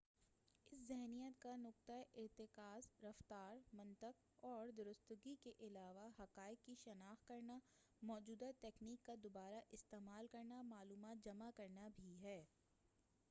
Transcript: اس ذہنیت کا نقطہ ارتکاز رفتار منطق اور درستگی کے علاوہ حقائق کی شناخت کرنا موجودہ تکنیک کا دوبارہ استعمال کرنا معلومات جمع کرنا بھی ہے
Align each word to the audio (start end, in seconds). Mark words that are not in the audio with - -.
اس 0.71 0.79
ذہنیت 0.81 1.37
کا 1.39 1.55
نقطہ 1.57 1.97
ارتکاز 2.15 2.87
رفتار 3.03 3.57
منطق 3.73 4.23
اور 4.43 4.69
درستگی 4.77 5.35
کے 5.43 5.51
علاوہ 5.59 6.07
حقائق 6.19 6.65
کی 6.65 6.75
شناخت 6.75 7.27
کرنا 7.27 7.59
موجودہ 8.01 8.49
تکنیک 8.61 9.05
کا 9.05 9.15
دوبارہ 9.23 9.59
استعمال 9.71 10.27
کرنا 10.31 10.61
معلومات 10.69 11.23
جمع 11.25 11.49
کرنا 11.57 11.87
بھی 11.95 12.15
ہے 12.23 12.43